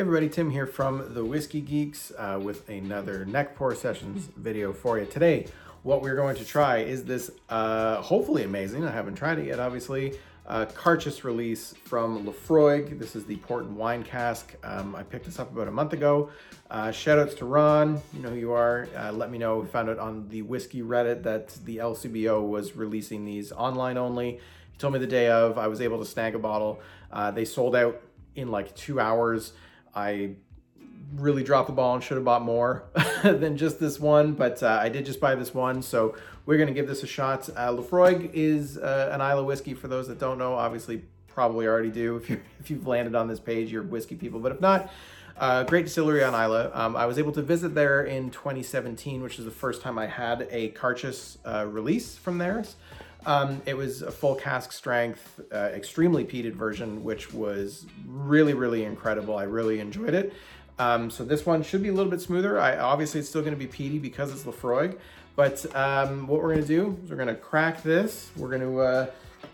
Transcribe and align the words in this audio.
everybody, 0.00 0.30
Tim 0.30 0.48
here 0.48 0.66
from 0.66 1.12
The 1.12 1.22
Whiskey 1.22 1.60
Geeks 1.60 2.10
uh, 2.16 2.40
with 2.42 2.66
another 2.70 3.26
Neck 3.26 3.54
Pour 3.54 3.74
Sessions 3.74 4.30
video 4.34 4.72
for 4.72 4.98
you. 4.98 5.04
Today, 5.04 5.46
what 5.82 6.00
we're 6.00 6.16
going 6.16 6.36
to 6.36 6.44
try 6.46 6.78
is 6.78 7.04
this 7.04 7.30
uh, 7.50 8.00
hopefully 8.00 8.44
amazing, 8.44 8.82
I 8.82 8.92
haven't 8.92 9.16
tried 9.16 9.40
it 9.40 9.44
yet 9.44 9.60
obviously, 9.60 10.14
uh, 10.46 10.64
Càirdeas 10.74 11.22
release 11.22 11.74
from 11.84 12.24
Laphroaig. 12.24 12.98
This 12.98 13.14
is 13.14 13.26
the 13.26 13.36
port 13.36 13.64
and 13.64 13.76
wine 13.76 14.02
cask. 14.02 14.54
Um, 14.64 14.96
I 14.96 15.02
picked 15.02 15.26
this 15.26 15.38
up 15.38 15.52
about 15.52 15.68
a 15.68 15.70
month 15.70 15.92
ago. 15.92 16.30
Uh, 16.70 16.90
shout 16.90 17.18
outs 17.18 17.34
to 17.34 17.44
Ron, 17.44 18.00
you 18.14 18.22
know 18.22 18.30
who 18.30 18.36
you 18.36 18.52
are. 18.52 18.88
Uh, 18.96 19.12
let 19.12 19.30
me 19.30 19.36
know, 19.36 19.58
we 19.58 19.66
found 19.66 19.90
out 19.90 19.98
on 19.98 20.26
the 20.30 20.40
whiskey 20.40 20.80
Reddit 20.80 21.24
that 21.24 21.48
the 21.66 21.76
LCBO 21.76 22.48
was 22.48 22.74
releasing 22.74 23.26
these 23.26 23.52
online 23.52 23.98
only. 23.98 24.40
He 24.72 24.78
told 24.78 24.94
me 24.94 24.98
the 24.98 25.06
day 25.06 25.28
of, 25.28 25.58
I 25.58 25.66
was 25.66 25.82
able 25.82 25.98
to 25.98 26.06
snag 26.06 26.34
a 26.34 26.38
bottle. 26.38 26.80
Uh, 27.12 27.30
they 27.30 27.44
sold 27.44 27.76
out 27.76 28.00
in 28.34 28.50
like 28.50 28.74
two 28.74 28.98
hours. 28.98 29.52
I 29.94 30.32
really 31.14 31.42
dropped 31.42 31.66
the 31.66 31.72
ball 31.72 31.94
and 31.94 32.02
should 32.02 32.16
have 32.16 32.24
bought 32.24 32.42
more 32.42 32.84
than 33.22 33.56
just 33.56 33.80
this 33.80 33.98
one, 33.98 34.32
but 34.32 34.62
uh, 34.62 34.78
I 34.80 34.88
did 34.88 35.04
just 35.06 35.20
buy 35.20 35.34
this 35.34 35.52
one, 35.52 35.82
so 35.82 36.16
we're 36.46 36.56
going 36.56 36.68
to 36.68 36.74
give 36.74 36.86
this 36.86 37.02
a 37.02 37.06
shot. 37.06 37.48
Uh, 37.50 37.72
Laphroaig 37.72 38.30
is 38.32 38.78
uh, 38.78 39.10
an 39.12 39.20
Islay 39.20 39.44
whiskey 39.44 39.74
for 39.74 39.88
those 39.88 40.08
that 40.08 40.18
don't 40.18 40.38
know. 40.38 40.54
Obviously, 40.54 41.02
probably 41.28 41.66
already 41.66 41.90
do 41.90 42.16
if 42.22 42.30
you 42.30 42.40
if 42.58 42.70
you've 42.70 42.86
landed 42.86 43.14
on 43.14 43.28
this 43.28 43.40
page, 43.40 43.72
you're 43.72 43.82
whiskey 43.82 44.14
people. 44.14 44.40
But 44.40 44.52
if 44.52 44.60
not, 44.60 44.92
uh, 45.36 45.64
great 45.64 45.86
distillery 45.86 46.22
on 46.22 46.34
Islay. 46.34 46.70
Um, 46.72 46.96
I 46.96 47.06
was 47.06 47.18
able 47.18 47.32
to 47.32 47.42
visit 47.42 47.74
there 47.74 48.04
in 48.04 48.30
2017, 48.30 49.22
which 49.22 49.38
is 49.38 49.44
the 49.44 49.50
first 49.50 49.82
time 49.82 49.98
I 49.98 50.06
had 50.06 50.46
a 50.50 50.70
Càirdeas 50.72 51.38
uh, 51.44 51.66
release 51.66 52.16
from 52.16 52.38
theirs. 52.38 52.76
Um, 53.26 53.62
it 53.66 53.76
was 53.76 54.02
a 54.02 54.10
full 54.10 54.34
cask 54.34 54.72
strength, 54.72 55.40
uh, 55.52 55.56
extremely 55.74 56.24
peated 56.24 56.52
version, 56.52 57.04
which 57.04 57.32
was 57.32 57.86
really, 58.06 58.54
really 58.54 58.84
incredible. 58.84 59.36
I 59.36 59.44
really 59.44 59.80
enjoyed 59.80 60.14
it. 60.14 60.32
Um, 60.78 61.10
so 61.10 61.24
this 61.24 61.44
one 61.44 61.62
should 61.62 61.82
be 61.82 61.88
a 61.88 61.92
little 61.92 62.10
bit 62.10 62.22
smoother. 62.22 62.58
I 62.58 62.78
Obviously, 62.78 63.20
it's 63.20 63.28
still 63.28 63.42
going 63.42 63.52
to 63.52 63.58
be 63.58 63.66
peaty 63.66 63.98
because 63.98 64.32
it's 64.32 64.44
Laphroaig. 64.44 64.98
But 65.36 65.64
um, 65.76 66.26
what 66.26 66.42
we're 66.42 66.54
going 66.54 66.62
to 66.62 66.66
do 66.66 66.98
is 67.04 67.10
we're 67.10 67.16
going 67.16 67.28
to 67.28 67.34
crack 67.34 67.82
this. 67.82 68.30
We're 68.36 68.48
going 68.48 68.62
to 68.62 68.80
uh, 68.80 69.06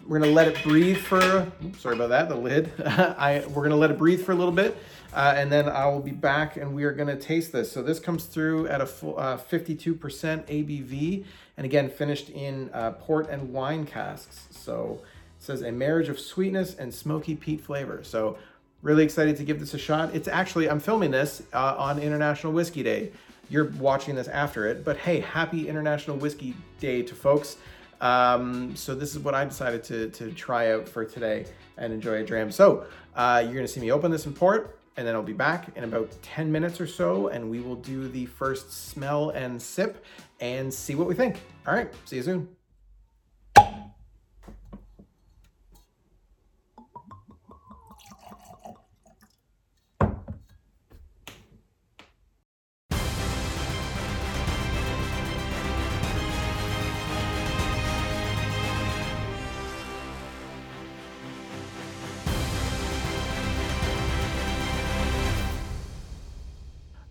we're 0.06 0.18
going 0.18 0.30
to 0.30 0.34
let 0.34 0.48
it 0.48 0.62
breathe 0.62 0.98
for. 0.98 1.52
Oops, 1.64 1.80
sorry 1.80 1.96
about 1.96 2.10
that. 2.10 2.28
The 2.28 2.36
lid. 2.36 2.72
I 2.84 3.44
we're 3.48 3.62
going 3.62 3.70
to 3.70 3.76
let 3.76 3.90
it 3.90 3.98
breathe 3.98 4.24
for 4.24 4.32
a 4.32 4.34
little 4.34 4.52
bit, 4.52 4.76
uh, 5.12 5.34
and 5.36 5.50
then 5.50 5.68
I 5.68 5.86
will 5.86 6.00
be 6.00 6.12
back 6.12 6.56
and 6.56 6.74
we 6.74 6.84
are 6.84 6.92
going 6.92 7.08
to 7.08 7.16
taste 7.16 7.52
this. 7.52 7.70
So 7.70 7.82
this 7.82 7.98
comes 7.98 8.24
through 8.24 8.68
at 8.68 8.80
a 8.80 8.84
52% 8.84 9.14
uh, 9.14 10.42
ABV, 10.42 11.24
and 11.56 11.64
again 11.64 11.88
finished 11.88 12.28
in 12.30 12.70
uh, 12.72 12.92
port 12.92 13.28
and 13.30 13.52
wine 13.52 13.86
casks. 13.86 14.48
So 14.50 15.00
it 15.38 15.44
says 15.44 15.62
a 15.62 15.72
marriage 15.72 16.08
of 16.08 16.20
sweetness 16.20 16.74
and 16.74 16.92
smoky 16.92 17.34
peat 17.34 17.60
flavor. 17.60 18.02
So 18.02 18.36
Really 18.82 19.02
excited 19.02 19.36
to 19.38 19.44
give 19.44 19.58
this 19.58 19.74
a 19.74 19.78
shot. 19.78 20.14
It's 20.14 20.28
actually, 20.28 20.70
I'm 20.70 20.80
filming 20.80 21.10
this 21.10 21.42
uh, 21.52 21.74
on 21.76 21.98
International 21.98 22.52
Whiskey 22.52 22.84
Day. 22.84 23.10
You're 23.48 23.70
watching 23.80 24.14
this 24.14 24.28
after 24.28 24.66
it, 24.68 24.84
but 24.84 24.98
hey, 24.98 25.18
happy 25.18 25.68
International 25.68 26.16
Whiskey 26.16 26.54
Day 26.78 27.02
to 27.02 27.14
folks. 27.14 27.56
Um, 28.00 28.76
so 28.76 28.94
this 28.94 29.12
is 29.12 29.18
what 29.18 29.34
I 29.34 29.44
decided 29.44 29.82
to, 29.84 30.10
to 30.10 30.30
try 30.30 30.72
out 30.72 30.88
for 30.88 31.04
today 31.04 31.46
and 31.78 31.92
enjoy 31.92 32.20
a 32.20 32.22
dram. 32.22 32.52
So 32.52 32.86
uh, 33.16 33.42
you're 33.44 33.54
gonna 33.54 33.66
see 33.66 33.80
me 33.80 33.90
open 33.90 34.10
this 34.10 34.26
and 34.26 34.36
pour 34.36 34.56
it, 34.56 34.75
and 34.96 35.06
then 35.06 35.14
I'll 35.14 35.22
be 35.22 35.32
back 35.32 35.68
in 35.76 35.84
about 35.84 36.10
10 36.22 36.50
minutes 36.50 36.80
or 36.80 36.86
so, 36.86 37.28
and 37.28 37.50
we 37.50 37.60
will 37.60 37.76
do 37.76 38.08
the 38.08 38.26
first 38.26 38.72
smell 38.72 39.30
and 39.30 39.60
sip 39.60 40.04
and 40.40 40.72
see 40.72 40.94
what 40.94 41.06
we 41.06 41.14
think. 41.14 41.40
All 41.66 41.74
right, 41.74 41.92
see 42.04 42.16
you 42.16 42.22
soon. 42.22 42.55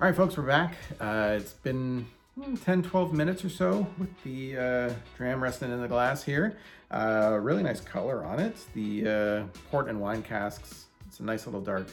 All 0.01 0.05
right, 0.05 0.15
folks, 0.15 0.35
we're 0.35 0.43
back. 0.43 0.75
Uh, 0.99 1.37
it's 1.39 1.53
been 1.53 2.05
hmm, 2.37 2.55
10, 2.55 2.83
12 2.83 3.13
minutes 3.13 3.45
or 3.45 3.49
so 3.49 3.87
with 3.97 4.09
the 4.23 4.57
uh, 4.57 4.93
dram 5.15 5.41
resting 5.41 5.71
in 5.71 5.81
the 5.81 5.87
glass 5.87 6.21
here. 6.21 6.57
Uh, 6.91 7.39
really 7.41 7.63
nice 7.63 7.79
color 7.79 8.25
on 8.25 8.41
it. 8.41 8.57
The 8.73 9.07
uh, 9.07 9.59
port 9.71 9.87
and 9.87 10.01
wine 10.01 10.21
casks. 10.21 10.87
It's 11.07 11.21
a 11.21 11.23
nice 11.23 11.45
little 11.45 11.61
dark, 11.61 11.87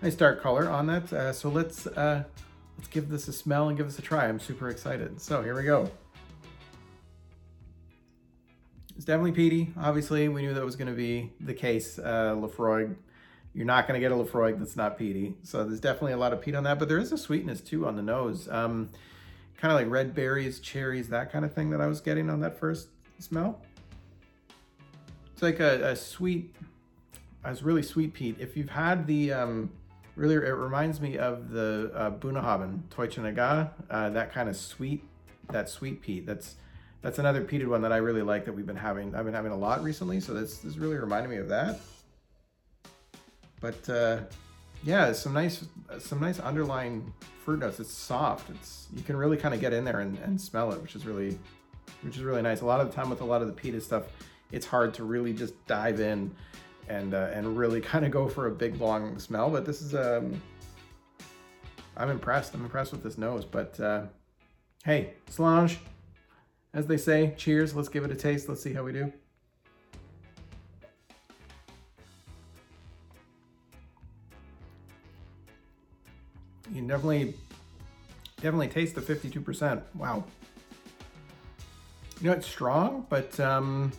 nice 0.00 0.14
dark 0.14 0.40
color 0.40 0.70
on 0.70 0.86
that. 0.86 1.12
Uh, 1.12 1.30
so 1.34 1.50
let's 1.50 1.86
uh, 1.86 2.24
let's 2.78 2.88
give 2.88 3.10
this 3.10 3.28
a 3.28 3.34
smell 3.34 3.68
and 3.68 3.76
give 3.76 3.84
this 3.84 3.98
a 3.98 4.02
try. 4.02 4.26
I'm 4.26 4.40
super 4.40 4.70
excited. 4.70 5.20
So 5.20 5.42
here 5.42 5.54
we 5.54 5.64
go. 5.64 5.90
It's 8.96 9.04
definitely 9.04 9.32
peaty. 9.32 9.74
Obviously, 9.78 10.26
we 10.28 10.40
knew 10.40 10.54
that 10.54 10.64
was 10.64 10.76
going 10.76 10.88
to 10.88 10.96
be 10.96 11.30
the 11.38 11.54
case. 11.54 11.98
Uh, 11.98 12.34
Laphroaig 12.34 12.96
you're 13.54 13.66
not 13.66 13.86
going 13.86 14.00
to 14.00 14.00
get 14.00 14.12
a 14.12 14.14
Laphroaig 14.14 14.58
that's 14.58 14.76
not 14.76 14.96
peaty. 14.96 15.34
So 15.42 15.64
there's 15.64 15.80
definitely 15.80 16.12
a 16.12 16.16
lot 16.16 16.32
of 16.32 16.40
peat 16.40 16.54
on 16.54 16.64
that, 16.64 16.78
but 16.78 16.88
there 16.88 16.98
is 16.98 17.12
a 17.12 17.18
sweetness 17.18 17.60
too 17.60 17.86
on 17.86 17.96
the 17.96 18.02
nose. 18.02 18.48
Um, 18.50 18.88
kind 19.58 19.72
of 19.72 19.78
like 19.78 19.90
red 19.90 20.14
berries, 20.14 20.58
cherries, 20.58 21.08
that 21.10 21.30
kind 21.30 21.44
of 21.44 21.52
thing 21.52 21.70
that 21.70 21.80
I 21.80 21.86
was 21.86 22.00
getting 22.00 22.30
on 22.30 22.40
that 22.40 22.58
first 22.58 22.88
smell. 23.18 23.60
It's 25.32 25.42
like 25.42 25.60
a, 25.60 25.90
a 25.90 25.96
sweet, 25.96 26.54
it's 27.44 27.62
really 27.62 27.82
sweet 27.82 28.14
peat. 28.14 28.36
If 28.40 28.56
you've 28.56 28.70
had 28.70 29.06
the, 29.06 29.32
um, 29.32 29.70
really, 30.16 30.34
it 30.34 30.38
reminds 30.38 31.00
me 31.00 31.18
of 31.18 31.50
the 31.50 31.92
uh, 31.94 32.10
Bunnahabhain, 32.10 32.82
Toiteach 32.88 33.70
uh, 33.90 34.10
that 34.10 34.32
kind 34.32 34.48
of 34.48 34.56
sweet, 34.56 35.04
that 35.50 35.68
sweet 35.68 36.00
peat. 36.00 36.26
That's 36.26 36.56
that's 37.02 37.18
another 37.18 37.42
peated 37.42 37.66
one 37.66 37.82
that 37.82 37.92
I 37.92 37.96
really 37.96 38.22
like 38.22 38.44
that 38.44 38.52
we've 38.52 38.66
been 38.66 38.76
having. 38.76 39.14
I've 39.14 39.24
been 39.24 39.34
having 39.34 39.50
a 39.50 39.56
lot 39.56 39.82
recently, 39.82 40.20
so 40.20 40.32
this, 40.34 40.58
this 40.58 40.76
really 40.76 40.96
reminded 40.96 41.30
me 41.30 41.36
of 41.38 41.48
that. 41.48 41.80
But 43.62 43.88
uh, 43.88 44.18
yeah, 44.84 45.12
some 45.12 45.32
nice 45.32 45.64
some 45.98 46.20
nice 46.20 46.38
underlying 46.40 47.12
fruit 47.44 47.60
notes. 47.60 47.80
It's 47.80 47.94
soft. 47.94 48.50
It's 48.50 48.88
you 48.94 49.02
can 49.02 49.16
really 49.16 49.38
kind 49.38 49.54
of 49.54 49.60
get 49.60 49.72
in 49.72 49.84
there 49.84 50.00
and, 50.00 50.18
and 50.18 50.38
smell 50.38 50.72
it, 50.72 50.82
which 50.82 50.94
is 50.94 51.06
really 51.06 51.38
which 52.02 52.16
is 52.16 52.22
really 52.22 52.42
nice. 52.42 52.60
A 52.60 52.66
lot 52.66 52.80
of 52.80 52.90
the 52.90 52.94
time 52.94 53.08
with 53.08 53.20
a 53.20 53.24
lot 53.24 53.40
of 53.40 53.48
the 53.48 53.54
peated 53.54 53.80
stuff, 53.80 54.02
it's 54.50 54.66
hard 54.66 54.92
to 54.94 55.04
really 55.04 55.32
just 55.32 55.54
dive 55.66 56.00
in 56.00 56.34
and 56.88 57.14
uh, 57.14 57.30
and 57.32 57.56
really 57.56 57.80
kind 57.92 58.04
of 58.04 58.10
go 58.10 58.28
for 58.28 58.48
a 58.48 58.50
big 58.50 58.80
long 58.80 59.18
smell. 59.18 59.48
But 59.48 59.64
this 59.64 59.80
is 59.80 59.94
um, 59.94 60.42
I'm 61.96 62.10
impressed. 62.10 62.54
I'm 62.54 62.64
impressed 62.64 62.90
with 62.90 63.04
this 63.04 63.16
nose. 63.16 63.44
But 63.44 63.78
uh, 63.78 64.06
hey, 64.84 65.14
Slàinte, 65.30 65.78
as 66.74 66.86
they 66.88 66.96
say, 66.96 67.34
cheers. 67.36 67.74
Let's 67.76 67.88
give 67.88 68.04
it 68.04 68.10
a 68.10 68.16
taste. 68.16 68.48
Let's 68.48 68.62
see 68.62 68.72
how 68.72 68.82
we 68.82 68.92
do. 68.92 69.12
You 76.72 76.78
can 76.78 76.88
definitely, 76.88 77.34
definitely 78.36 78.68
taste 78.68 78.94
the 78.94 79.02
52%. 79.02 79.82
Wow. 79.94 80.24
You 82.20 82.30
know, 82.30 82.32
it's 82.32 82.46
strong, 82.46 83.06
but 83.10 83.38
um, 83.38 83.92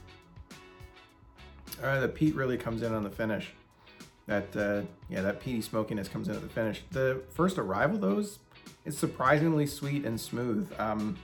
uh, 1.84 2.00
the 2.00 2.07
peat 2.07 2.34
really 2.34 2.57
comes 2.57 2.81
in 2.81 2.91
on 2.91 3.03
the 3.03 3.11
finish. 3.11 3.53
That, 4.25 4.56
uh, 4.56 4.81
yeah, 5.07 5.22
that 5.22 5.39
peaty 5.39 5.61
smokiness 5.61 6.07
comes 6.07 6.29
in 6.29 6.35
at 6.35 6.41
the 6.41 6.50
finish. 6.50 6.81
The 6.91 7.22
first 7.29 7.59
arrival, 7.59 8.00
those, 8.00 8.39
is 8.85 8.97
surprisingly 8.97 9.67
sweet 9.67 10.03
and 10.03 10.19
smooth. 10.19 10.72
Um, 10.79 11.17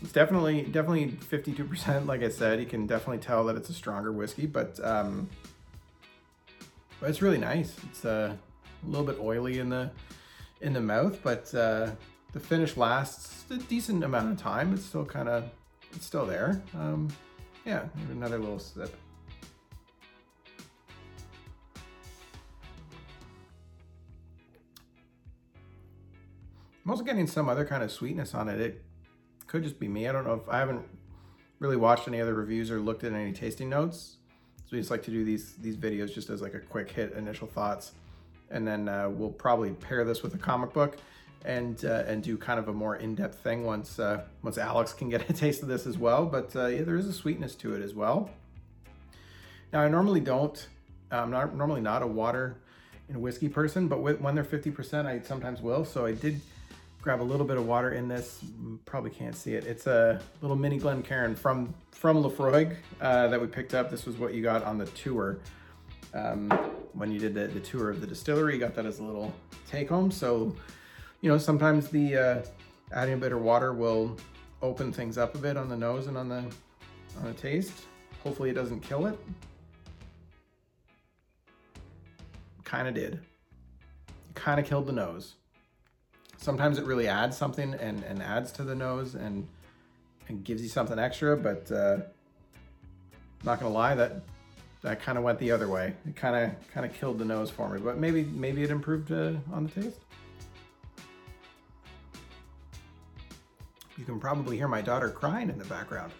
it's 0.00 0.12
definitely, 0.12 0.62
definitely 0.62 1.08
52%. 1.08 2.06
Like 2.06 2.22
I 2.22 2.28
said, 2.28 2.60
you 2.60 2.66
can 2.66 2.86
definitely 2.86 3.18
tell 3.18 3.44
that 3.46 3.56
it's 3.56 3.68
a 3.68 3.74
stronger 3.74 4.12
whiskey, 4.12 4.46
but, 4.46 4.78
um, 4.84 5.28
but 7.00 7.10
it's 7.10 7.20
really 7.20 7.38
nice. 7.38 7.74
It's 7.90 8.04
uh, 8.04 8.36
a 8.84 8.88
little 8.88 9.06
bit 9.06 9.18
oily 9.18 9.58
in 9.58 9.70
the 9.70 9.90
in 10.62 10.72
the 10.72 10.80
mouth, 10.80 11.18
but 11.22 11.52
uh, 11.54 11.90
the 12.32 12.40
finish 12.40 12.76
lasts 12.76 13.44
a 13.50 13.58
decent 13.58 14.02
amount 14.04 14.32
of 14.32 14.38
time. 14.38 14.72
It's 14.72 14.84
still 14.84 15.04
kind 15.04 15.28
of, 15.28 15.44
it's 15.92 16.06
still 16.06 16.24
there. 16.24 16.62
Um, 16.78 17.08
yeah, 17.66 17.84
another 18.10 18.38
little 18.38 18.58
sip. 18.58 18.94
I'm 26.84 26.90
also 26.90 27.04
getting 27.04 27.26
some 27.26 27.48
other 27.48 27.64
kind 27.64 27.82
of 27.82 27.92
sweetness 27.92 28.34
on 28.34 28.48
it. 28.48 28.60
It 28.60 28.82
could 29.46 29.62
just 29.62 29.78
be 29.78 29.86
me. 29.88 30.08
I 30.08 30.12
don't 30.12 30.26
know 30.26 30.34
if 30.34 30.48
I 30.48 30.58
haven't 30.58 30.84
really 31.58 31.76
watched 31.76 32.08
any 32.08 32.20
other 32.20 32.34
reviews 32.34 32.70
or 32.70 32.80
looked 32.80 33.04
at 33.04 33.12
any 33.12 33.32
tasting 33.32 33.68
notes. 33.68 34.16
So 34.56 34.68
we 34.72 34.78
just 34.78 34.90
like 34.90 35.02
to 35.04 35.10
do 35.10 35.24
these 35.24 35.52
these 35.54 35.76
videos 35.76 36.12
just 36.12 36.28
as 36.30 36.42
like 36.42 36.54
a 36.54 36.60
quick 36.60 36.90
hit 36.90 37.12
initial 37.12 37.46
thoughts 37.46 37.92
and 38.52 38.66
then 38.66 38.88
uh, 38.88 39.08
we'll 39.08 39.30
probably 39.30 39.70
pair 39.70 40.04
this 40.04 40.22
with 40.22 40.34
a 40.34 40.38
comic 40.38 40.72
book 40.72 40.98
and 41.44 41.84
uh, 41.84 42.04
and 42.06 42.22
do 42.22 42.36
kind 42.36 42.58
of 42.58 42.68
a 42.68 42.72
more 42.72 42.96
in-depth 42.96 43.38
thing 43.40 43.64
once 43.64 43.98
uh, 43.98 44.22
once 44.42 44.58
Alex 44.58 44.92
can 44.92 45.08
get 45.08 45.28
a 45.28 45.32
taste 45.32 45.62
of 45.62 45.68
this 45.68 45.86
as 45.86 45.98
well. 45.98 46.26
But 46.26 46.54
uh, 46.54 46.66
yeah, 46.66 46.82
there 46.82 46.96
is 46.96 47.06
a 47.06 47.12
sweetness 47.12 47.54
to 47.56 47.74
it 47.74 47.82
as 47.82 47.94
well. 47.94 48.30
Now 49.72 49.80
I 49.80 49.88
normally 49.88 50.20
don't. 50.20 50.66
I'm 51.10 51.30
not 51.30 51.56
normally 51.56 51.80
not 51.80 52.02
a 52.02 52.06
water 52.06 52.56
and 53.08 53.20
whiskey 53.20 53.48
person, 53.48 53.88
but 53.88 54.00
with, 54.00 54.20
when 54.20 54.34
they're 54.34 54.44
50%, 54.44 55.06
I 55.06 55.20
sometimes 55.20 55.60
will. 55.60 55.84
So 55.84 56.06
I 56.06 56.12
did 56.12 56.40
grab 57.02 57.20
a 57.20 57.22
little 57.24 57.44
bit 57.44 57.56
of 57.56 57.66
water 57.66 57.92
in 57.92 58.08
this. 58.08 58.40
Probably 58.84 59.10
can't 59.10 59.34
see 59.34 59.54
it. 59.54 59.66
It's 59.66 59.86
a 59.86 60.20
little 60.40 60.56
mini 60.56 60.78
Glencairn 60.78 61.34
from 61.34 61.74
from 61.90 62.22
Laphroaig 62.22 62.76
uh, 63.00 63.28
that 63.28 63.40
we 63.40 63.46
picked 63.46 63.74
up. 63.74 63.90
This 63.90 64.06
was 64.06 64.16
what 64.16 64.34
you 64.34 64.42
got 64.42 64.64
on 64.64 64.78
the 64.78 64.86
tour. 64.86 65.38
Um, 66.14 66.52
when 66.94 67.10
you 67.10 67.18
did 67.18 67.34
the, 67.34 67.46
the 67.48 67.60
tour 67.60 67.90
of 67.90 68.00
the 68.00 68.06
distillery, 68.06 68.54
you 68.54 68.60
got 68.60 68.74
that 68.74 68.86
as 68.86 68.98
a 68.98 69.02
little 69.02 69.32
take 69.68 69.88
home. 69.88 70.10
So, 70.10 70.54
you 71.20 71.30
know, 71.30 71.38
sometimes 71.38 71.88
the 71.88 72.16
uh, 72.16 72.42
adding 72.92 73.14
a 73.14 73.18
bit 73.18 73.32
of 73.32 73.40
water 73.40 73.72
will 73.72 74.16
open 74.60 74.92
things 74.92 75.18
up 75.18 75.34
a 75.34 75.38
bit 75.38 75.56
on 75.56 75.68
the 75.68 75.76
nose 75.76 76.06
and 76.06 76.16
on 76.16 76.28
the 76.28 76.44
on 77.18 77.24
the 77.24 77.34
taste. 77.34 77.86
Hopefully 78.22 78.50
it 78.50 78.54
doesn't 78.54 78.80
kill 78.80 79.06
it. 79.06 79.18
Kind 82.64 82.88
of 82.88 82.94
did. 82.94 83.20
Kind 84.34 84.60
of 84.60 84.66
killed 84.66 84.86
the 84.86 84.92
nose 84.92 85.34
sometimes 86.42 86.78
it 86.78 86.84
really 86.84 87.06
adds 87.06 87.36
something 87.36 87.74
and, 87.74 88.02
and 88.02 88.20
adds 88.22 88.50
to 88.52 88.64
the 88.64 88.74
nose 88.74 89.14
and 89.14 89.46
and 90.28 90.44
gives 90.44 90.62
you 90.62 90.68
something 90.68 90.98
extra, 90.98 91.36
but 91.36 91.70
uh, 91.72 91.98
not 93.44 93.58
gonna 93.58 93.72
lie, 93.72 93.94
that 93.94 94.22
that 94.82 95.00
kind 95.00 95.16
of 95.16 95.24
went 95.24 95.38
the 95.38 95.50
other 95.50 95.68
way. 95.68 95.94
It 96.06 96.16
kind 96.16 96.36
of 96.36 96.72
kind 96.72 96.84
of 96.84 96.92
killed 96.92 97.18
the 97.18 97.24
nose 97.24 97.50
for 97.50 97.68
me, 97.68 97.80
but 97.80 97.98
maybe 97.98 98.24
maybe 98.24 98.62
it 98.62 98.70
improved 98.70 99.10
uh, 99.12 99.32
on 99.52 99.64
the 99.64 99.80
taste. 99.80 100.00
You 103.96 104.04
can 104.04 104.18
probably 104.18 104.56
hear 104.56 104.68
my 104.68 104.82
daughter 104.82 105.10
crying 105.10 105.48
in 105.48 105.58
the 105.58 105.64
background. 105.66 106.12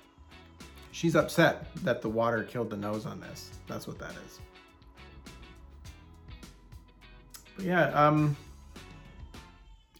She's 0.92 1.16
upset 1.16 1.74
that 1.82 2.02
the 2.02 2.08
water 2.08 2.44
killed 2.44 2.70
the 2.70 2.76
nose 2.76 3.06
on 3.06 3.20
this. 3.20 3.50
That's 3.66 3.88
what 3.88 3.98
that 3.98 4.12
is. 4.26 4.40
But 7.56 7.64
yeah, 7.64 7.86
um, 7.88 8.36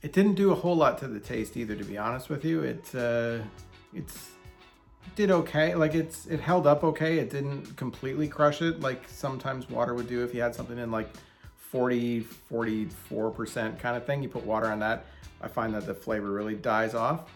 it 0.03 0.13
didn't 0.13 0.35
do 0.35 0.53
a 0.53 0.55
whole 0.55 0.77
lot 0.77 0.99
to 0.99 1.09
the 1.09 1.19
taste 1.19 1.57
either, 1.57 1.75
to 1.75 1.85
be 1.85 1.99
honest 1.99 2.29
with 2.29 2.45
you. 2.45 2.63
It 2.63 2.95
uh, 2.95 3.39
it's 3.93 4.31
did 5.15 5.31
okay. 5.31 5.75
Like 5.75 5.95
it's 5.95 6.27
it 6.27 6.41
held 6.41 6.67
up 6.67 6.85
okay. 6.85 7.19
It 7.19 7.31
didn't 7.31 7.77
completely 7.77 8.29
crush 8.29 8.63
it 8.63 8.81
like 8.81 9.09
sometimes 9.09 9.69
water 9.69 9.95
would 9.95 10.09
do 10.09 10.23
if 10.25 10.35
you 10.35 10.41
had 10.41 10.55
something 10.55 10.79
in 10.79 10.91
like 10.91 11.09
40, 11.57 12.27
44% 12.51 13.79
kind 13.79 13.97
of 13.97 14.05
thing. 14.05 14.23
You 14.23 14.29
put 14.29 14.45
water 14.45 14.71
on 14.71 14.79
that, 14.81 15.07
I 15.41 15.49
find 15.49 15.75
that 15.75 15.87
the 15.87 15.95
flavor 15.95 16.31
really 16.31 16.55
dies 16.55 16.95
off. 16.95 17.31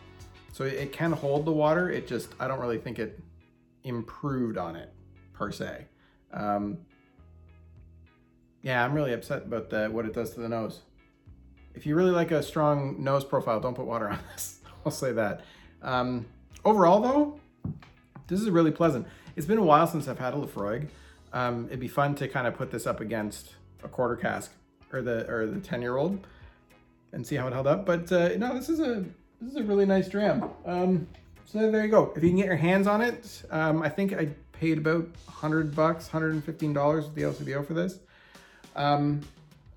So 0.52 0.64
it, 0.64 0.90
can 0.92 1.12
hold 1.12 1.44
the 1.44 1.52
water. 1.52 1.90
It 1.90 2.06
just 2.06 2.30
I 2.40 2.48
don't 2.48 2.60
really 2.60 2.78
think 2.78 2.98
it 2.98 3.20
improved 3.84 4.56
on 4.56 4.76
it 4.76 4.92
per 5.32 5.52
se. 5.52 5.86
Um, 6.32 6.78
yeah, 8.62 8.84
I'm 8.84 8.94
really 8.94 9.12
upset 9.12 9.42
about 9.42 9.70
the, 9.70 9.88
what 9.88 10.06
it 10.06 10.14
does 10.14 10.30
to 10.34 10.40
the 10.40 10.48
nose 10.48 10.80
if 11.76 11.84
you 11.84 11.94
really 11.94 12.10
like 12.10 12.30
a 12.30 12.42
strong 12.42 12.96
nose 13.04 13.22
profile, 13.22 13.60
don't 13.60 13.74
put 13.74 13.86
water 13.86 14.08
on 14.08 14.18
this. 14.32 14.60
I'll 14.84 14.90
say 14.90 15.12
that. 15.12 15.42
Um, 15.82 16.26
overall, 16.64 17.00
though, 17.00 17.40
this 18.26 18.40
is 18.40 18.50
really 18.50 18.70
pleasant. 18.70 19.06
It's 19.36 19.46
been 19.46 19.58
a 19.58 19.64
while 19.64 19.86
since 19.86 20.08
I've 20.08 20.18
had 20.18 20.34
a 20.34 20.36
Laphroaig. 20.36 20.88
Um, 21.32 21.66
it'd 21.66 21.80
be 21.80 21.88
fun 21.88 22.14
to 22.16 22.28
kind 22.28 22.46
of 22.46 22.54
put 22.54 22.70
this 22.70 22.86
up 22.86 23.00
against 23.00 23.54
a 23.84 23.88
quarter 23.88 24.16
cask 24.16 24.52
or 24.92 25.02
the 25.02 25.28
or 25.30 25.46
the 25.46 25.60
10 25.60 25.82
year 25.82 25.96
old 25.96 26.26
and 27.12 27.26
see 27.26 27.36
how 27.36 27.46
it 27.46 27.52
held 27.52 27.66
up. 27.66 27.86
But 27.86 28.10
uh, 28.12 28.36
no, 28.36 28.54
this 28.54 28.68
is 28.68 28.80
a 28.80 29.04
this 29.40 29.50
is 29.52 29.56
a 29.56 29.62
really 29.64 29.86
nice 29.86 30.08
dram. 30.08 30.48
Um, 30.64 31.06
so 31.44 31.70
there 31.70 31.84
you 31.84 31.90
go. 31.90 32.12
If 32.16 32.22
you 32.22 32.30
can 32.30 32.38
get 32.38 32.46
your 32.46 32.56
hands 32.56 32.86
on 32.86 33.02
it, 33.02 33.42
um, 33.50 33.82
I 33.82 33.88
think 33.88 34.12
I 34.12 34.28
paid 34.52 34.78
about 34.78 35.04
100 35.26 35.74
bucks, 35.74 36.06
115 36.06 36.72
dollars 36.72 37.04
with 37.04 37.14
the 37.14 37.22
LCBO 37.22 37.66
for 37.66 37.74
this. 37.74 37.98
Um, 38.74 39.20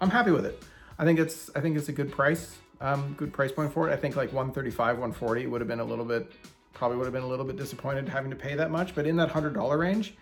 I'm 0.01 0.09
happy 0.09 0.31
with 0.31 0.45
it. 0.45 0.63
I 0.97 1.05
think 1.05 1.19
it's 1.19 1.49
I 1.55 1.61
think 1.61 1.77
it's 1.77 1.89
a 1.89 1.93
good 1.93 2.11
price, 2.11 2.57
um, 2.81 3.13
good 3.17 3.33
price 3.33 3.51
point 3.51 3.73
for 3.73 3.89
it. 3.89 3.93
I 3.93 3.97
think 3.97 4.15
like 4.15 4.33
135, 4.33 4.97
140 4.97 5.47
would 5.47 5.61
have 5.61 5.67
been 5.67 5.79
a 5.79 5.85
little 5.85 6.05
bit, 6.05 6.31
probably 6.73 6.97
would 6.97 7.05
have 7.05 7.13
been 7.13 7.23
a 7.23 7.27
little 7.27 7.45
bit 7.45 7.57
disappointed 7.57 8.07
having 8.07 8.29
to 8.29 8.35
pay 8.35 8.55
that 8.55 8.71
much. 8.71 8.95
But 8.95 9.05
in 9.05 9.15
that 9.17 9.29
hundred 9.29 9.53
dollar 9.53 9.77
range, 9.77 10.15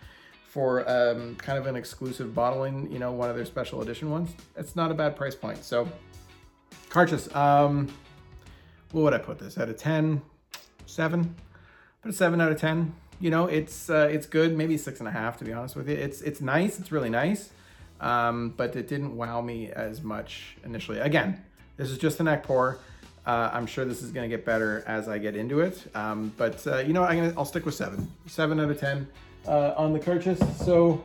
for 0.46 0.88
um, 0.88 1.36
kind 1.36 1.58
of 1.58 1.66
an 1.66 1.76
exclusive 1.76 2.34
bottling, 2.34 2.90
you 2.90 2.98
know, 2.98 3.12
one 3.12 3.30
of 3.30 3.36
their 3.36 3.44
special 3.44 3.82
edition 3.82 4.10
ones, 4.10 4.30
it's 4.56 4.74
not 4.74 4.90
a 4.90 4.94
bad 4.94 5.16
price 5.16 5.34
point. 5.34 5.62
So, 5.64 5.88
Càirdeas, 6.90 7.34
um, 7.36 7.88
what 8.92 9.02
would 9.02 9.14
I 9.14 9.18
put 9.18 9.38
this 9.38 9.58
at 9.58 9.68
a 9.68 9.74
10, 9.74 10.22
seven, 10.86 11.34
but 12.02 12.10
a 12.10 12.12
seven 12.12 12.40
out 12.40 12.50
of 12.50 12.58
10. 12.60 12.94
You 13.20 13.30
know, 13.30 13.46
it's 13.46 13.90
uh, 13.90 14.08
it's 14.10 14.26
good, 14.26 14.56
maybe 14.56 14.76
six 14.76 15.00
and 15.00 15.08
a 15.08 15.12
half 15.12 15.36
to 15.38 15.44
be 15.44 15.52
honest 15.52 15.76
with 15.76 15.88
you. 15.88 15.96
It's 15.96 16.20
it's 16.22 16.40
nice, 16.40 16.78
it's 16.78 16.92
really 16.92 17.10
nice 17.10 17.50
um, 18.00 18.54
but 18.56 18.76
it 18.76 18.88
didn't 18.88 19.16
wow 19.16 19.40
me 19.40 19.70
as 19.70 20.02
much 20.02 20.56
initially. 20.64 20.98
Again, 20.98 21.42
this 21.76 21.90
is 21.90 21.98
just 21.98 22.20
a 22.20 22.22
neck 22.22 22.42
pour. 22.42 22.78
Uh, 23.28 23.50
I'm 23.52 23.66
sure 23.66 23.84
this 23.84 24.00
is 24.02 24.10
going 24.10 24.28
to 24.28 24.34
get 24.34 24.46
better 24.46 24.82
as 24.86 25.06
I 25.06 25.18
get 25.18 25.36
into 25.36 25.60
it. 25.60 25.84
Um, 25.94 26.32
but 26.38 26.66
uh, 26.66 26.78
you 26.78 26.94
know, 26.94 27.04
I'm 27.04 27.18
gonna, 27.18 27.34
I'll 27.36 27.44
stick 27.44 27.66
with 27.66 27.74
seven, 27.74 28.10
seven 28.26 28.58
out 28.58 28.70
of 28.70 28.80
10 28.80 29.06
uh, 29.46 29.74
on 29.76 29.92
the 29.92 29.98
purchase. 29.98 30.40
So 30.56 31.04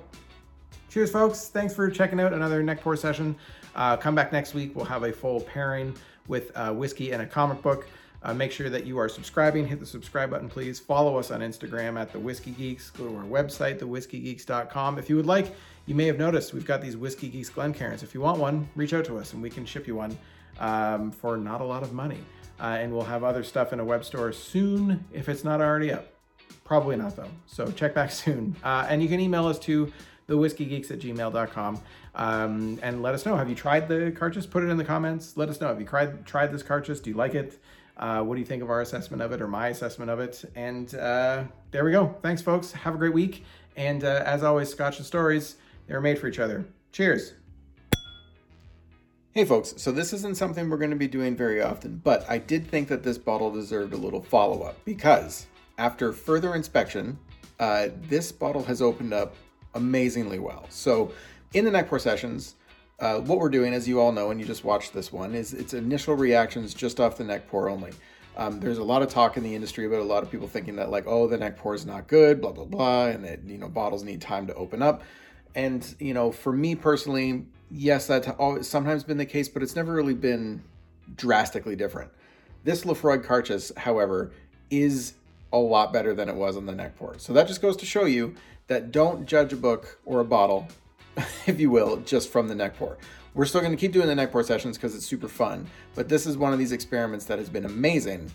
cheers 0.89 1.11
folks. 1.11 1.49
Thanks 1.49 1.75
for 1.75 1.91
checking 1.91 2.21
out 2.21 2.31
another 2.31 2.63
neck 2.63 2.79
pour 2.79 2.95
session. 2.95 3.35
Uh, 3.75 3.97
come 3.97 4.15
back 4.15 4.31
next 4.31 4.53
week. 4.53 4.73
We'll 4.73 4.85
have 4.85 5.03
a 5.03 5.11
full 5.11 5.41
pairing 5.41 5.93
with 6.29 6.49
uh, 6.55 6.71
whiskey 6.71 7.11
and 7.11 7.21
a 7.21 7.25
comic 7.25 7.61
book. 7.61 7.89
Uh, 8.23 8.33
make 8.33 8.53
sure 8.53 8.69
that 8.69 8.85
you 8.85 8.97
are 8.99 9.09
subscribing. 9.09 9.67
Hit 9.67 9.81
the 9.81 9.85
subscribe 9.85 10.29
button, 10.29 10.47
please. 10.47 10.79
Follow 10.79 11.17
us 11.17 11.29
on 11.29 11.41
Instagram 11.41 11.99
at 11.99 12.13
The 12.13 12.19
Whiskey 12.19 12.51
Geeks. 12.51 12.89
Go 12.91 13.05
to 13.05 13.17
our 13.17 13.25
website, 13.25 13.79
thewhiskeygeeks.com. 13.79 14.97
If 14.97 15.09
you 15.09 15.17
would 15.17 15.25
like, 15.25 15.53
you 15.87 15.95
may 15.95 16.05
have 16.05 16.19
noticed 16.19 16.53
we've 16.53 16.65
got 16.65 16.81
these 16.81 16.95
Whiskey 16.95 17.27
Geeks 17.27 17.49
Glencairns. 17.49 18.01
If 18.01 18.13
you 18.13 18.21
want 18.21 18.39
one, 18.39 18.69
reach 18.77 18.93
out 18.93 19.03
to 19.05 19.17
us 19.17 19.33
and 19.33 19.41
we 19.41 19.49
can 19.49 19.65
ship 19.65 19.87
you 19.87 19.95
one 19.95 20.17
um, 20.59 21.11
for 21.11 21.37
not 21.37 21.61
a 21.61 21.65
lot 21.65 21.83
of 21.83 21.93
money. 21.93 22.19
Uh, 22.59 22.77
and 22.79 22.93
we'll 22.93 23.03
have 23.03 23.23
other 23.23 23.43
stuff 23.43 23.73
in 23.73 23.79
a 23.79 23.85
web 23.85 24.05
store 24.05 24.31
soon 24.31 25.03
if 25.11 25.27
it's 25.27 25.43
not 25.43 25.59
already 25.61 25.91
up. 25.91 26.07
Probably 26.63 26.95
not 26.95 27.15
though. 27.15 27.29
So 27.45 27.71
check 27.71 27.93
back 27.93 28.11
soon. 28.23 28.55
Uh, 28.63 28.85
and 28.89 29.01
you 29.01 29.09
can 29.09 29.19
email 29.19 29.47
us 29.47 29.59
to 29.59 29.91
thewhiskeygeeks 30.29 30.91
at 30.91 30.99
gmail.com 30.99 31.81
um, 32.15 32.79
and 32.81 33.01
let 33.01 33.13
us 33.13 33.25
know. 33.25 33.35
Have 33.35 33.49
you 33.49 33.55
tried 33.55 33.87
the 33.87 34.11
Càirdeas? 34.15 34.49
Put 34.49 34.63
it 34.63 34.69
in 34.69 34.77
the 34.77 34.85
comments. 34.85 35.35
Let 35.35 35.49
us 35.49 35.59
know. 35.59 35.67
Have 35.67 35.79
you 35.79 35.85
tried, 35.85 36.25
tried 36.25 36.51
this 36.51 36.63
Càirdeas? 36.63 37.01
Do 37.01 37.09
you 37.09 37.15
like 37.15 37.35
it? 37.35 37.59
Uh, 37.97 38.23
what 38.23 38.35
do 38.35 38.39
you 38.39 38.45
think 38.45 38.63
of 38.63 38.69
our 38.69 38.81
assessment 38.81 39.21
of 39.21 39.31
it 39.31 39.41
or 39.41 39.47
my 39.47 39.67
assessment 39.67 40.09
of 40.09 40.19
it? 40.19 40.43
And 40.55 40.93
uh, 40.95 41.43
there 41.71 41.85
we 41.85 41.91
go. 41.91 42.15
Thanks, 42.21 42.41
folks. 42.41 42.71
Have 42.71 42.95
a 42.95 42.97
great 42.97 43.13
week. 43.13 43.43
And 43.75 44.03
uh, 44.03 44.23
as 44.25 44.43
always, 44.43 44.69
Scotch 44.69 44.97
and 44.97 45.05
Stories, 45.05 45.57
they're 45.87 46.01
made 46.01 46.17
for 46.17 46.27
each 46.27 46.39
other. 46.39 46.65
Cheers. 46.91 47.33
Hey 49.35 49.45
folks, 49.45 49.73
so 49.77 49.91
this 49.91 50.13
isn't 50.13 50.37
something 50.37 50.69
we're 50.69 50.77
going 50.77 50.91
to 50.91 50.95
be 50.95 51.07
doing 51.07 51.35
very 51.35 51.59
often, 51.59 51.99
but 52.03 52.23
I 52.29 52.37
did 52.37 52.67
think 52.67 52.87
that 52.89 53.01
this 53.01 53.17
bottle 53.17 53.49
deserved 53.49 53.91
a 53.91 53.97
little 53.97 54.21
follow 54.21 54.61
up 54.61 54.77
because 54.85 55.47
after 55.79 56.13
further 56.13 56.53
inspection, 56.53 57.17
uh, 57.59 57.87
this 58.03 58.31
bottle 58.31 58.63
has 58.65 58.79
opened 58.79 59.11
up 59.11 59.33
amazingly 59.73 60.37
well. 60.37 60.67
So, 60.69 61.13
in 61.55 61.65
the 61.65 61.71
neck 61.71 61.89
pour 61.89 61.97
sessions, 61.97 62.53
uh, 62.99 63.21
what 63.21 63.39
we're 63.39 63.49
doing, 63.49 63.73
as 63.73 63.87
you 63.87 63.99
all 63.99 64.11
know, 64.11 64.29
and 64.29 64.39
you 64.39 64.45
just 64.45 64.63
watched 64.63 64.93
this 64.93 65.11
one, 65.11 65.33
is 65.33 65.51
it's 65.51 65.73
initial 65.73 66.13
reactions 66.13 66.75
just 66.75 66.99
off 66.99 67.17
the 67.17 67.23
neck 67.23 67.47
pour 67.47 67.69
only. 67.69 67.93
Um, 68.37 68.59
there's 68.59 68.77
a 68.77 68.83
lot 68.83 69.01
of 69.01 69.09
talk 69.09 69.35
in 69.35 69.41
the 69.41 69.55
industry 69.55 69.87
about 69.87 70.01
a 70.01 70.03
lot 70.03 70.21
of 70.21 70.29
people 70.29 70.47
thinking 70.47 70.75
that 70.75 70.91
like, 70.91 71.05
oh, 71.07 71.25
the 71.25 71.39
neck 71.39 71.57
pour 71.57 71.73
is 71.73 71.87
not 71.87 72.05
good, 72.07 72.39
blah 72.39 72.51
blah 72.51 72.65
blah, 72.65 73.07
and 73.07 73.25
that 73.25 73.43
you 73.45 73.57
know 73.57 73.67
bottles 73.67 74.03
need 74.03 74.21
time 74.21 74.45
to 74.45 74.53
open 74.53 74.83
up. 74.83 75.01
And 75.55 75.83
you 75.97 76.13
know, 76.13 76.31
for 76.31 76.53
me 76.53 76.75
personally, 76.75 77.47
yes, 77.73 78.07
that's 78.07 78.29
always 78.39 78.67
sometimes 78.67 79.03
been 79.03 79.17
the 79.17 79.25
case, 79.25 79.49
but 79.49 79.63
it's 79.63 79.75
never 79.75 79.93
really 79.93 80.13
been 80.13 80.63
drastically 81.15 81.75
different. 81.75 82.11
This 82.63 82.85
Laphroaig 82.85 83.25
Càirdeas, 83.25 83.75
however, 83.77 84.31
is 84.69 85.15
a 85.51 85.57
lot 85.57 85.91
better 85.91 86.13
than 86.13 86.29
it 86.29 86.35
was 86.35 86.55
on 86.55 86.65
the 86.65 86.71
neck 86.71 86.97
pour. 86.97 87.17
So 87.19 87.33
that 87.33 87.47
just 87.47 87.61
goes 87.61 87.75
to 87.77 87.85
show 87.85 88.05
you 88.05 88.35
that 88.67 88.91
don't 88.91 89.25
judge 89.25 89.51
a 89.51 89.57
book 89.57 89.99
or 90.05 90.21
a 90.21 90.25
bottle 90.25 90.67
if 91.47 91.59
you 91.59 91.69
will, 91.69 91.97
just 91.97 92.29
from 92.29 92.47
the 92.47 92.55
neck 92.55 92.77
pour. 92.77 92.97
We're 93.33 93.45
still 93.45 93.61
going 93.61 93.71
to 93.71 93.77
keep 93.77 93.91
doing 93.91 94.07
the 94.07 94.15
neck 94.15 94.31
pour 94.31 94.43
sessions 94.43 94.77
because 94.77 94.95
it's 94.95 95.05
super 95.05 95.27
fun, 95.27 95.67
but 95.95 96.07
this 96.09 96.25
is 96.25 96.37
one 96.37 96.53
of 96.53 96.59
these 96.59 96.71
experiments 96.71 97.25
that 97.25 97.39
has 97.39 97.49
been 97.49 97.65
amazing 97.65 98.31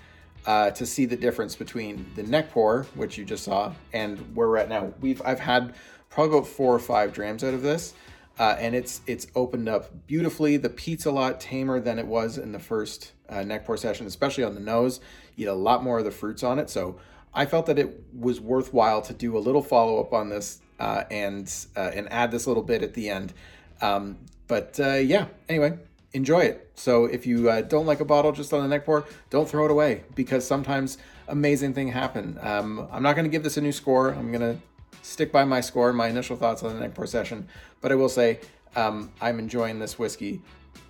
uh, 0.46 0.70
to 0.72 0.86
see 0.86 1.04
the 1.04 1.16
difference 1.16 1.54
between 1.54 2.06
the 2.16 2.22
neck 2.24 2.50
pour, 2.50 2.84
which 2.94 3.18
you 3.18 3.24
just 3.24 3.44
saw, 3.44 3.72
and 3.92 4.18
where 4.34 4.48
we're 4.48 4.56
at 4.56 4.68
now. 4.68 4.92
We've 5.00 5.20
I've 5.24 5.40
had 5.40 5.74
probably 6.08 6.38
about 6.38 6.48
four 6.48 6.74
or 6.74 6.78
five 6.78 7.12
drams 7.12 7.44
out 7.44 7.54
of 7.54 7.62
this, 7.62 7.94
uh, 8.38 8.56
and 8.58 8.74
it's 8.74 9.00
it's 9.06 9.26
opened 9.34 9.68
up 9.68 10.06
beautifully. 10.06 10.56
The 10.56 10.70
peat's 10.70 11.06
a 11.06 11.10
lot 11.10 11.40
tamer 11.40 11.80
than 11.80 11.98
it 11.98 12.06
was 12.06 12.38
in 12.38 12.52
the 12.52 12.58
first 12.58 13.12
uh, 13.28 13.42
neck 13.42 13.66
pour 13.66 13.76
session, 13.76 14.06
especially 14.06 14.44
on 14.44 14.54
the 14.54 14.60
nose. 14.60 15.00
You 15.36 15.46
get 15.46 15.52
a 15.52 15.56
lot 15.56 15.82
more 15.82 15.98
of 15.98 16.04
the 16.04 16.10
fruits 16.10 16.42
on 16.42 16.58
it, 16.58 16.70
so 16.70 16.98
I 17.34 17.46
felt 17.46 17.66
that 17.66 17.78
it 17.78 18.02
was 18.12 18.40
worthwhile 18.40 19.02
to 19.02 19.12
do 19.12 19.36
a 19.36 19.40
little 19.40 19.62
follow 19.62 20.00
up 20.00 20.12
on 20.12 20.28
this 20.28 20.60
uh, 20.78 21.04
and 21.10 21.52
uh, 21.76 21.90
and 21.94 22.10
add 22.12 22.30
this 22.30 22.46
little 22.46 22.62
bit 22.62 22.82
at 22.82 22.94
the 22.94 23.10
end. 23.10 23.32
Um, 23.80 24.18
but 24.46 24.78
uh, 24.80 24.94
yeah, 24.94 25.26
anyway, 25.48 25.78
enjoy 26.12 26.40
it. 26.40 26.70
So 26.74 27.04
if 27.04 27.26
you 27.26 27.50
uh, 27.50 27.62
don't 27.62 27.86
like 27.86 28.00
a 28.00 28.04
bottle 28.04 28.32
just 28.32 28.52
on 28.52 28.62
the 28.62 28.68
neck 28.68 28.84
pour, 28.84 29.04
don't 29.30 29.48
throw 29.48 29.64
it 29.64 29.70
away 29.70 30.04
because 30.14 30.46
sometimes 30.46 30.98
amazing 31.26 31.74
thing 31.74 31.88
happen. 31.88 32.38
Um, 32.40 32.88
I'm 32.90 33.02
not 33.02 33.14
going 33.14 33.24
to 33.24 33.30
give 33.30 33.42
this 33.42 33.56
a 33.56 33.60
new 33.60 33.72
score. 33.72 34.10
I'm 34.10 34.32
going 34.32 34.40
to 34.40 34.60
stick 35.02 35.32
by 35.32 35.44
my 35.44 35.60
score, 35.60 35.92
my 35.92 36.08
initial 36.08 36.36
thoughts 36.36 36.62
on 36.62 36.74
the 36.74 36.80
neck 36.80 36.94
pour 36.94 37.06
session. 37.06 37.48
But 37.80 37.92
I 37.92 37.94
will 37.94 38.08
say, 38.08 38.40
um, 38.76 39.10
I'm 39.20 39.38
enjoying 39.38 39.78
this 39.78 39.98
whiskey 39.98 40.40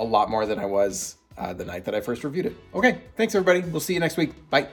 a 0.00 0.04
lot 0.04 0.30
more 0.30 0.46
than 0.46 0.58
I 0.58 0.66
was 0.66 1.16
uh, 1.36 1.52
the 1.52 1.64
night 1.64 1.84
that 1.84 1.94
I 1.94 2.00
first 2.00 2.24
reviewed 2.24 2.46
it. 2.46 2.56
Okay, 2.74 3.00
thanks 3.16 3.34
everybody. 3.34 3.60
We'll 3.60 3.80
see 3.80 3.94
you 3.94 4.00
next 4.00 4.16
week. 4.16 4.32
Bye. 4.50 4.68